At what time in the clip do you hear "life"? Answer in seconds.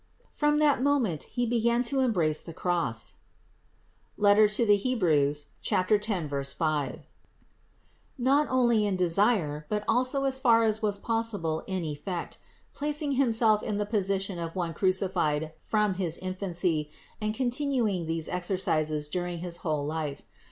19.85-20.23